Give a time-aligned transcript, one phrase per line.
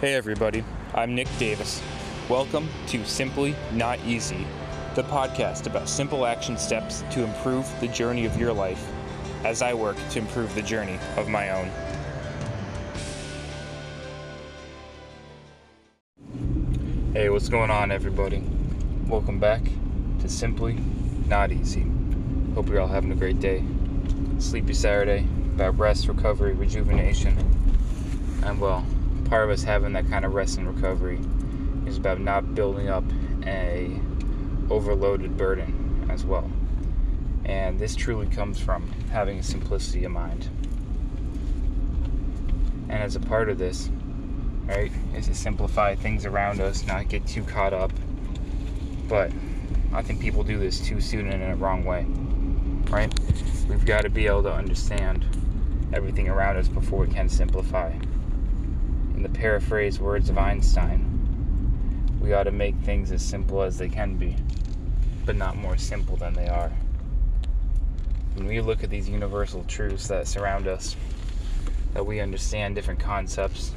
[0.00, 0.62] Hey everybody,
[0.94, 1.82] I'm Nick Davis.
[2.28, 4.46] Welcome to Simply Not Easy,
[4.94, 8.92] the podcast about simple action steps to improve the journey of your life
[9.44, 11.68] as I work to improve the journey of my own.
[17.12, 18.44] Hey, what's going on, everybody?
[19.08, 19.62] Welcome back
[20.20, 20.74] to Simply
[21.26, 21.90] Not Easy.
[22.54, 23.64] Hope you're all having a great day.
[24.38, 25.26] Sleepy Saturday,
[25.56, 27.36] about rest, recovery, rejuvenation.
[28.44, 28.86] And well,
[29.28, 31.20] part of us having that kind of rest and recovery
[31.86, 33.04] is about not building up
[33.44, 34.00] a
[34.70, 36.50] overloaded burden as well.
[37.44, 40.48] And this truly comes from having a simplicity of mind.
[42.88, 43.90] And as a part of this,
[44.66, 47.92] right, is to simplify things around us, not get too caught up.
[49.08, 49.30] But
[49.92, 52.06] I think people do this too soon and in a wrong way,
[52.90, 53.12] right?
[53.68, 55.24] We've got to be able to understand
[55.92, 57.92] everything around us before we can simplify.
[59.18, 63.88] In the paraphrase words of Einstein, we ought to make things as simple as they
[63.88, 64.36] can be,
[65.26, 66.70] but not more simple than they are.
[68.34, 70.94] When we look at these universal truths that surround us,
[71.94, 73.72] that we understand different concepts,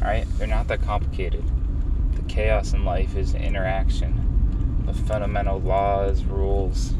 [0.00, 1.42] alright, they're not that complicated.
[2.14, 6.94] The chaos in life is interaction, the fundamental laws, rules,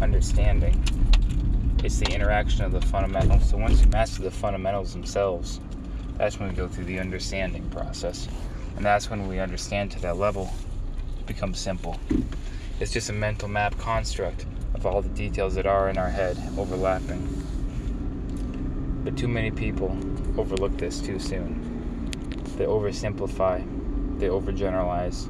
[0.00, 0.80] understanding.
[1.84, 3.50] It's the interaction of the fundamentals.
[3.50, 5.58] So once you master the fundamentals themselves,
[6.16, 8.28] that's when we go through the understanding process.
[8.76, 10.52] And that's when we understand to that level,
[11.18, 11.98] it becomes simple.
[12.78, 16.38] It's just a mental map construct of all the details that are in our head
[16.56, 17.26] overlapping.
[19.02, 19.90] But too many people
[20.38, 22.08] overlook this too soon.
[22.58, 25.28] They oversimplify, they overgeneralize.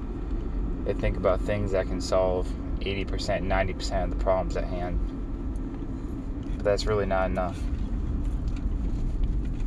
[0.84, 2.46] They think about things that can solve
[2.80, 3.06] 80%,
[3.46, 5.21] 90% of the problems at hand.
[6.62, 7.58] But that's really not enough.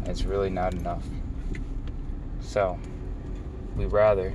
[0.05, 1.03] It's really not enough.
[2.39, 2.79] So,
[3.75, 4.33] we rather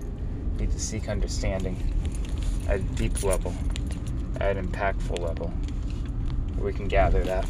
[0.59, 1.75] need to seek understanding
[2.69, 3.55] at a deep level,
[4.41, 5.51] at an impactful level,
[6.59, 7.49] we can gather that.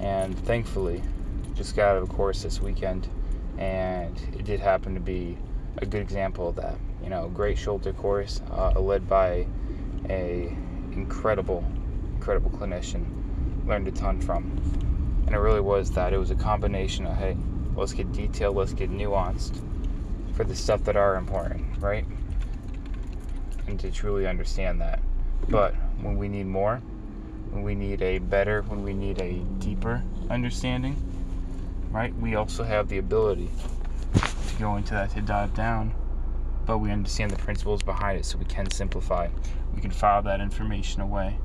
[0.00, 1.00] And thankfully,
[1.54, 3.08] just got out of a course this weekend,
[3.56, 5.38] and it did happen to be
[5.78, 6.76] a good example of that.
[7.02, 9.46] You know, great shoulder course uh, led by
[10.10, 10.54] a
[10.92, 11.64] incredible,
[12.16, 13.06] incredible clinician.
[13.66, 14.44] Learned a ton from,
[15.26, 16.12] and it really was that.
[16.12, 17.36] It was a combination of hey,
[17.74, 19.60] let's get detailed, let's get nuanced
[20.34, 22.04] for the stuff that are important, right?
[23.66, 25.00] And to truly understand that.
[25.48, 26.76] But when we need more,
[27.50, 30.96] when we need a better, when we need a deeper understanding,
[31.90, 32.14] right?
[32.16, 33.50] We also have the ability
[34.14, 35.92] to go into that to dive down,
[36.66, 39.28] but we understand the principles behind it so we can simplify.
[39.74, 41.36] We can file that information away.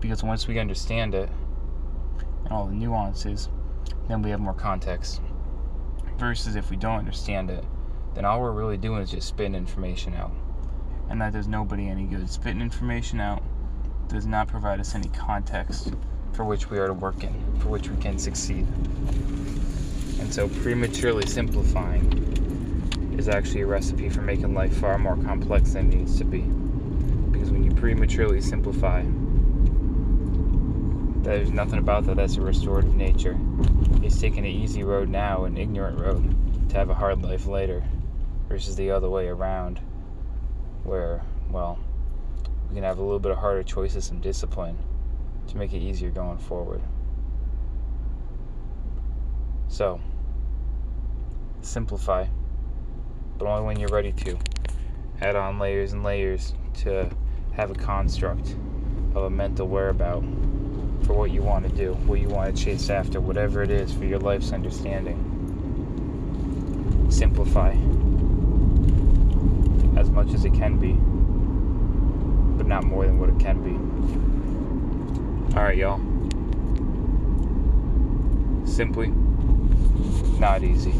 [0.00, 1.30] Because once we understand it
[2.44, 3.48] and all the nuances,
[4.08, 5.20] then we have more context.
[6.18, 7.64] Versus if we don't understand it,
[8.14, 10.32] then all we're really doing is just spitting information out.
[11.10, 12.30] And that does nobody any good.
[12.30, 13.42] Spitting information out
[14.08, 15.92] does not provide us any context
[16.32, 18.66] for which we are to work in, for which we can succeed.
[20.20, 22.32] And so prematurely simplifying
[23.18, 26.40] is actually a recipe for making life far more complex than it needs to be.
[27.30, 29.02] Because when you prematurely simplify,
[31.24, 33.38] there's nothing about that that's a restorative nature.
[34.02, 37.82] It's taking an easy road now, an ignorant road, to have a hard life later,
[38.48, 39.80] versus the other way around,
[40.84, 41.78] where, well,
[42.68, 44.78] we can have a little bit of harder choices and discipline
[45.48, 46.82] to make it easier going forward.
[49.68, 50.00] So,
[51.62, 52.26] simplify,
[53.38, 54.38] but only when you're ready to.
[55.22, 57.08] Add on layers and layers to
[57.54, 58.56] have a construct
[59.14, 60.24] of a mental whereabout
[61.04, 63.92] for what you want to do, what you want to chase after, whatever it is
[63.92, 65.18] for your life's understanding.
[67.10, 67.70] Simplify
[69.98, 70.92] as much as it can be,
[72.58, 73.74] but not more than what it can be.
[75.56, 76.00] Alright, y'all.
[78.66, 79.12] Simply
[80.40, 80.92] not easy.